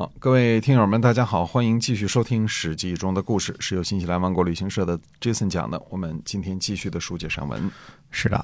[0.00, 5.78] 好，各位听友们，大家好，欢迎继续收听《史记》中的故事，是由新西兰王国旅行社的 Jason 讲的。
[5.90, 7.70] 我们今天继续的书接上文。
[8.10, 8.42] 是的，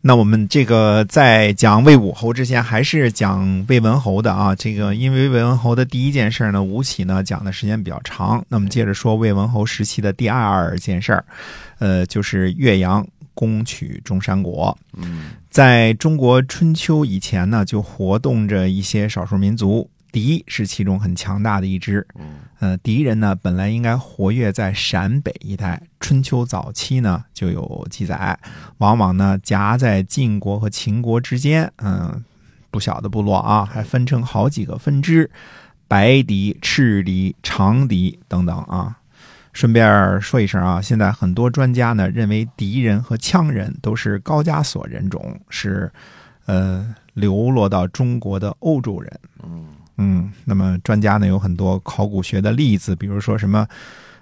[0.00, 4.52] 那我们这个在讲魏武侯之前，还是讲魏文侯的啊。
[4.52, 11.24] 这个因为魏文侯的第一件事呢，吴起呢讲的时间比较长，那么接着说魏文侯时期的第二件事儿，
[11.78, 14.76] 呃，就是岳阳攻取中山国。
[14.96, 19.88] 嗯在中国春秋以前呢，就活动着一些少数民族。
[20.12, 28.38] 狄是其中很强大的一支，嗯呃，狄人呢本来应该活跃在陕北一带，春秋早期呢就有记载，
[28.78, 32.24] 往往呢夹在晋国和秦国之间，嗯、
[32.70, 35.30] 不小的部落啊，还分成好几个分支，
[35.86, 38.98] 白狄、赤狄、长狄等等啊。
[39.52, 45.90] 顺便说一声啊，现在很多专家呢认为狄人和羌人都是高加索人种，是
[46.44, 49.20] 呃流落到中国的欧洲人。
[49.42, 49.66] 嗯
[49.98, 53.66] 嗯，那么专家呢有很多考古学的例子，比如说什么，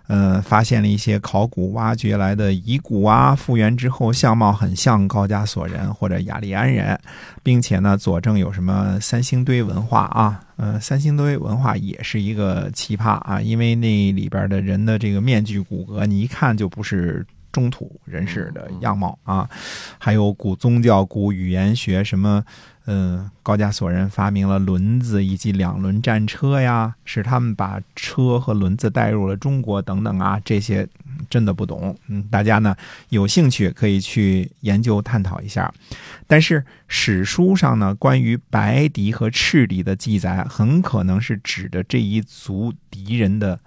[0.07, 6.99] 呃，发现了一些考古挖掘来的遗骨啊，复原之后相貌很像高加索人或者雅利安人，
[7.43, 17.27] 并且呢佐证有什么三星堆文化啊，呃，三星堆文化也是一个奇葩啊，因为那里边的人的这个面具骨骼，你一看就不是。
[17.55, 19.49] 中土人士的样貌啊，
[19.97, 22.45] 还有古宗教、古语言学什么，
[22.87, 31.97] 嗯，高加索人发明了轮子以及两轮战车呀，使他们把车和轮子带入了中国等等啊，这些嗯真的不懂。
[32.09, 32.75] 嗯，大家呢
[33.11, 35.73] 有兴趣可以去研究探讨一下。
[36.27, 43.61] 但是史书上呢，关于白狄和赤狄的记载，很可能是指的这一族敌人的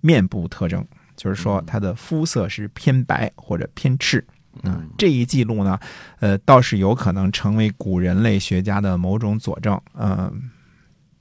[0.00, 0.86] 面部特征，
[1.22, 4.26] 就是说他的肤色是偏白或者偏赤。
[4.64, 5.78] 嗯，这一记录呢，
[6.18, 10.50] 呃，倒是有可能成为古人类学家的某种佐证，嗯、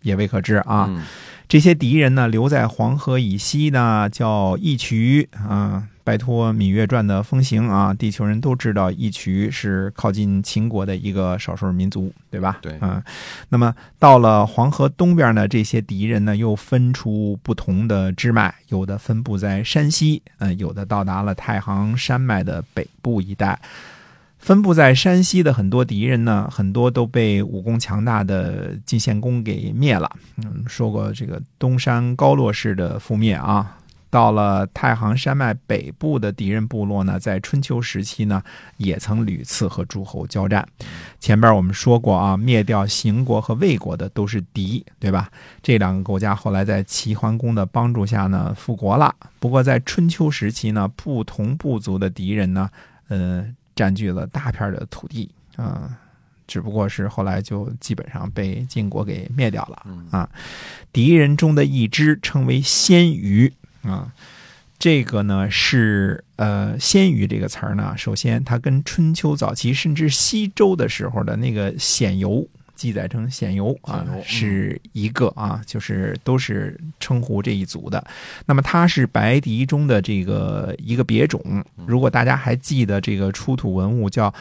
[0.01, 0.87] 也未可知啊。
[0.89, 1.03] 嗯
[1.47, 5.87] 这些敌人呢，留在黄河以西呢，叫义渠啊。
[6.11, 12.57] 拜托《芈月传》的风行啊，地球人都知道义渠是靠近秦国的一个少数民族，对吧？
[12.61, 13.01] 对嗯。
[13.47, 23.57] 那么到了黄河东边呢，这些敌人呢又分出不同的支脉，有的分布在山西，嗯、有的到达了太行山脉的北部一带。
[24.37, 30.11] 分布在山西的很多敌人呢，很多都被武功强大的晋献公给灭了。
[30.43, 33.77] 嗯，说过这个东山高洛氏的覆灭啊。
[34.11, 38.43] 到了太行山脉北部的敌人部落呢，在春秋时期呢，
[38.75, 40.67] 也曾屡次和诸侯交战。
[41.17, 45.31] 前边我们说过啊，灭掉邢国和魏国的都是敌，对吧？
[45.63, 49.15] 这两个国家后来在齐桓公的帮助下呢，复国了。
[49.39, 52.69] 不过在春秋时期呢，不同部族的敌人呢，
[53.07, 55.97] 呃，占据了大片的土地啊、
[56.47, 60.29] 只不过是后来就基本上被晋国给灭掉了嗯啊。
[60.91, 63.53] 敌人中的一支称为鲜虞
[63.83, 64.11] 啊，
[64.79, 72.47] 这个呢是呃鲜鱼这个词儿呢，首先它跟春秋早期甚至西周的时候的那个鲜游。
[72.73, 78.03] 记载成鲜游啊是一个啊，就是都是称呼这一组的。
[78.47, 81.39] 那么它是白狄中的这个一个别种。
[81.85, 84.31] 如果大家还记得这个出土文物叫《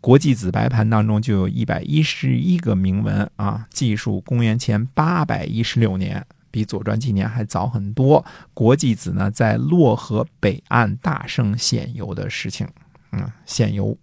[0.00, 8.24] 国际紫白盘》当中就有一百一十一个铭文啊，记述公元前八百一十六年，比《左传》纪年还早很多。
[8.54, 12.68] 国际子呢在洛河北岸大胜鲜游的事情，
[13.10, 13.98] 嗯，鲜游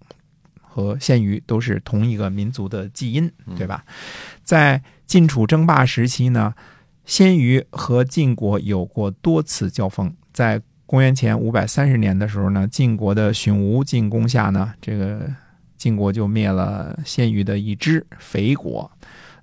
[0.60, 3.86] 和鲜鱼都是同一个民族的基因，对吧？
[4.44, 6.54] 在晋楚争霸时期呢，
[7.06, 10.14] 鲜虞和晋国有过多次交锋。
[10.34, 15.30] 在公元前五百三十年的时候呢，晋国的荀吴进攻下呢，这个
[15.78, 18.90] 晋国就灭了鲜虞的一支肥国。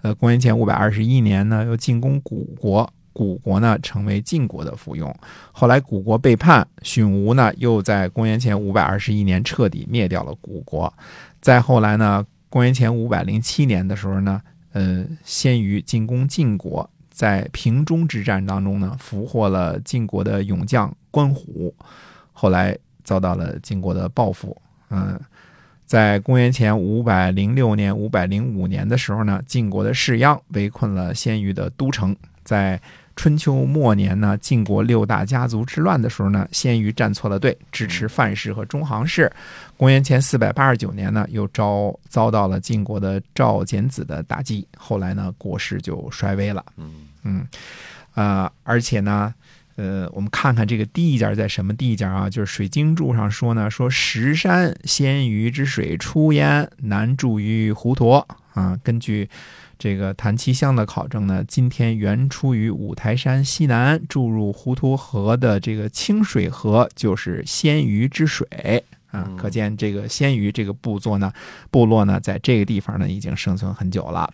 [0.02, 5.10] 呃，公元前五百二十一年呢，又进攻古国，古国呢成为晋国的附庸。
[5.50, 10.92] 后来古国背叛，荀吴呢又在公元前五百二十一年彻底灭掉了古国。
[11.40, 21.74] 再后来呢，公元前五百零七年的时候呢，呃，鲜虞进攻晋国，在平中之战当中呢，俘获了晋国的勇将关虎，
[22.34, 24.54] 后来遭到了晋国的报复。
[24.90, 25.18] 嗯、
[25.86, 32.14] 在公元前五百零六年、五百零五年的时候呢，晋国的士鞅围困了鲜虞的都城。
[32.44, 32.80] 在
[33.16, 39.32] 春秋末年呢，晋国六大家族之乱的时候呢，鲜于站错了队，支持范氏和中行氏。
[39.78, 46.62] 公元前四百八十九年呢，又遭遭到了晋国的赵简子的打击，后来呢，国势就衰微了。
[46.76, 47.48] 嗯嗯，
[48.14, 49.34] 啊、而且呢，
[49.76, 52.28] 呃，我们看看这个地界在什么地界啊？
[52.28, 58.22] 就是水经注上说呢，说石山鲜于之水出焉，南注于滹沱
[58.52, 58.78] 啊。
[58.84, 59.28] 根据
[59.78, 68.46] 这个谭其乡的考证呢，今天原出于五台山西南，注入滹沱河的这个清水河，就是鲜鱼之水
[69.08, 69.36] 啊嗯。
[69.36, 71.30] 可见这个鲜鱼这个部作呢，
[71.70, 74.32] 部落呢，在这个地方呢已经生存很久了。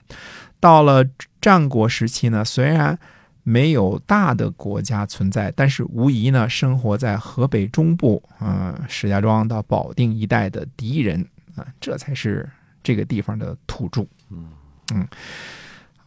[0.61, 1.05] 到了
[1.41, 2.97] 战国时期呢，虽然
[3.43, 12.49] 没有大的国家存在，但是无疑呢，生活在河北中部，呃，石家庄到保定一带的敌人啊、这才是
[12.81, 14.07] 这个地方的土著。
[14.31, 14.49] 嗯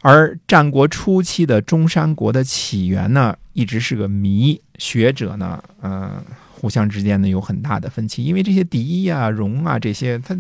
[0.02, 4.62] 而战国初期的中山国的起源呢，一直是个谜。
[4.78, 6.22] 学者呢，呃，
[6.52, 10.38] 互相之间呢有很大的分歧，因为这些狄啊、戎啊这些，他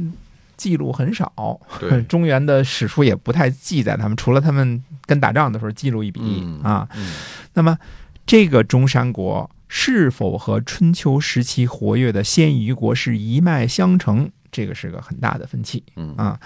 [0.57, 1.57] 记录很少。
[1.79, 6.87] 对， 中原的史书也不太记载他们，除了他们跟打仗的时候记录一笔、嗯啊。
[6.97, 7.13] 嗯
[7.53, 7.77] 那么，
[8.25, 15.81] 这个中山国是否和春秋时期活跃的鲜虞国是一脉相承，这个是个很大的分歧。
[15.95, 16.37] 嗯啊，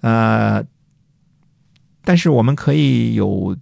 [0.00, 0.64] 呃，
[2.06, 3.54] 但是我们可以有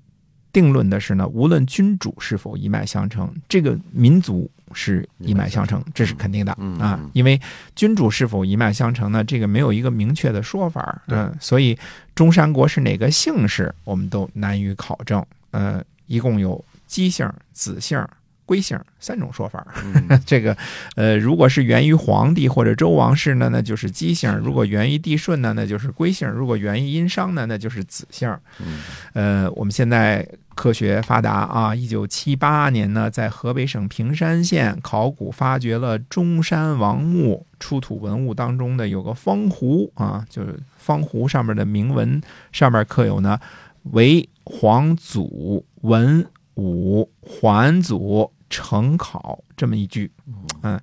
[0.52, 7.40] 定论的是呢，无论君主是否一脉相承，这个民族是一脉相承，这是肯定的啊因为
[7.74, 11.76] 君主是否一脉相承呢，这个没有一个明确的说法，嗯，所以
[12.14, 15.24] 中山国是哪个姓氏，我们都难于考证。
[15.50, 17.98] 呃，一共有姬姓、子姓、
[18.46, 19.66] 归姓三种说法。
[19.84, 20.56] 嗯 这个，
[20.96, 28.28] 呃，如果是源于皇帝或者周王室呢，那就是姬姓；如果源于帝舜呢，那就是归姓；如果源于殷商呢，那就是子姓。
[28.60, 28.80] 嗯
[29.14, 42.20] 呃，我们现在科学发达啊，一九七八年呢，在河北省平山县考古发掘了中山王墓出土文物当中的有个方壶啊，就是方壶上面的铭文
[42.52, 43.38] 上面刻有呢
[43.92, 46.24] 为皇祖文
[46.56, 50.10] 武桓祖成考这么一句。
[50.62, 50.80] 嗯，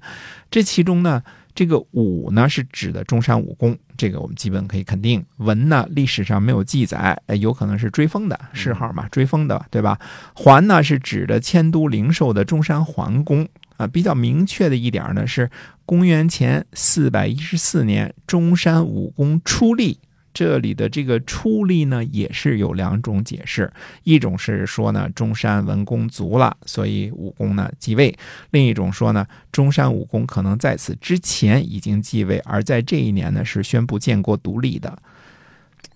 [0.49, 1.23] 这其中呢，
[1.55, 5.25] 这个武呢是指的中山武功，这个我们基本可以肯定。
[5.37, 9.99] 文呢历史上没有记载，哎有可能是追封的谥号嘛，追封的，对吧？
[10.33, 13.47] 桓呢是指的迁都灵寿的中山桓公。
[13.77, 15.49] 啊，比较明确的一点呢是
[15.87, 19.97] 公元前四百一十四年，中山武功出立。
[20.33, 23.71] 这里的这个出力呢，也是有两种解释，
[24.03, 28.13] 一种是说呢，中山文公卒了，所以武功呢继位；
[28.51, 34.97] 另一种说呢，中山武功可能在此之前已经继位，而在这一年呢是宣布建国独立的。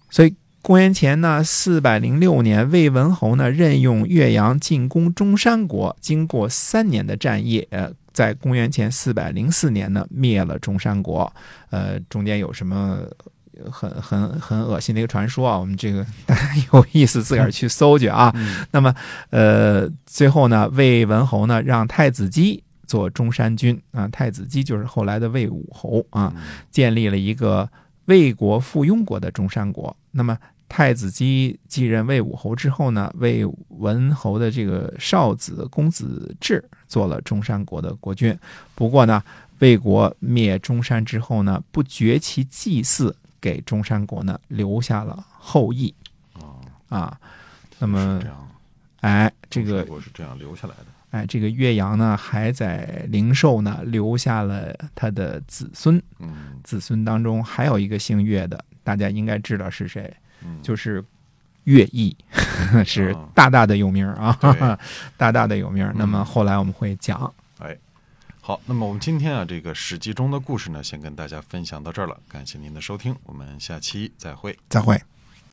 [0.09, 11.31] 所以公元前呢四百零六年，魏文侯呢任用岳阳进攻中山国，经过三年的战役，呃，在公元前四百零四年呢灭了中山国。
[11.69, 12.99] 呃，中间有什么？
[13.71, 18.31] 很很很恶心的一个传说啊，我们这个大 家有意思自个儿去搜去啊。
[18.35, 18.93] 嗯那么，
[19.29, 27.69] 呃，最后呢，魏文侯呢让太子姬做中山君啊，太子姬就是后来的魏武侯啊，嗯建立了一个
[28.05, 29.95] 魏国附庸国的中山国。
[30.11, 30.37] 那么
[30.67, 38.37] 太子姬继任魏武侯之后呢，魏文侯的这个少子公子至做了中山国的国君。
[38.73, 39.21] 不过呢，
[39.59, 43.15] 魏国灭中山之后呢，不绝其祭祀，
[43.45, 45.93] 给中山国呢留下了后裔。
[46.33, 46.57] 哦。
[46.89, 47.15] 啊。
[47.77, 48.49] 那么这，样，
[49.01, 50.85] 哎，这个中国是这样留下来的。
[51.11, 56.59] 哎，这个岳阳呢，还在灵寿呢留下了他的子孙，嗯。
[56.63, 60.11] 子孙当中还有一个姓岳的，大家应该知道是谁，
[60.43, 61.03] 嗯，就是
[61.65, 62.15] 乐毅，
[62.85, 64.77] 是哦大大的有名啊对，
[65.17, 65.89] 大大的有名。
[65.95, 66.25] 那么嗯。
[66.25, 67.44] 后来我们会讲，哎，
[68.47, 72.15] 好，那么我们今天啊，这个《史记》中的故事呢，先跟大家分享到这儿了。
[72.29, 74.55] 感谢您的收听，我们下期再会。
[74.69, 75.01] 再会。